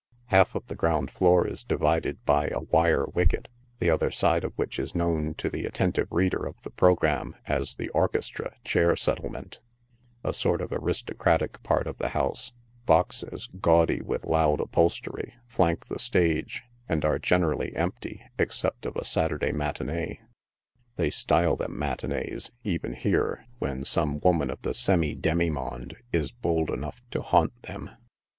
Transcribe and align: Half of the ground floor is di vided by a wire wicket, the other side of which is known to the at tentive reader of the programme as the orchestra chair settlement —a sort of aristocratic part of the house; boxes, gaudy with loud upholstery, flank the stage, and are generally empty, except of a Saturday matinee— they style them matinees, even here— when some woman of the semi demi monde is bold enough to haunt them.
Half 0.29 0.55
of 0.55 0.65
the 0.65 0.73
ground 0.75 1.11
floor 1.11 1.45
is 1.47 1.63
di 1.63 1.75
vided 1.75 2.17
by 2.25 2.47
a 2.47 2.59
wire 2.71 3.05
wicket, 3.05 3.47
the 3.77 3.91
other 3.91 4.09
side 4.09 4.43
of 4.43 4.51
which 4.57 4.79
is 4.79 4.95
known 4.95 5.35
to 5.35 5.47
the 5.47 5.63
at 5.67 5.75
tentive 5.75 6.07
reader 6.09 6.43
of 6.43 6.59
the 6.63 6.71
programme 6.71 7.35
as 7.45 7.75
the 7.75 7.89
orchestra 7.89 8.55
chair 8.63 8.95
settlement 8.95 9.59
—a 10.23 10.33
sort 10.33 10.59
of 10.59 10.71
aristocratic 10.71 11.61
part 11.61 11.85
of 11.85 11.99
the 11.99 12.09
house; 12.17 12.51
boxes, 12.87 13.47
gaudy 13.61 14.01
with 14.01 14.25
loud 14.25 14.59
upholstery, 14.59 15.35
flank 15.45 15.85
the 15.85 15.99
stage, 15.99 16.63
and 16.89 17.05
are 17.05 17.19
generally 17.19 17.71
empty, 17.75 18.23
except 18.39 18.87
of 18.87 18.95
a 18.95 19.05
Saturday 19.05 19.51
matinee— 19.51 20.19
they 20.95 21.11
style 21.11 21.55
them 21.55 21.77
matinees, 21.77 22.49
even 22.63 22.93
here— 22.93 23.45
when 23.59 23.85
some 23.85 24.19
woman 24.21 24.49
of 24.49 24.59
the 24.63 24.73
semi 24.73 25.13
demi 25.13 25.51
monde 25.51 25.95
is 26.11 26.31
bold 26.31 26.71
enough 26.71 27.07
to 27.11 27.21
haunt 27.21 27.53
them. 27.61 27.91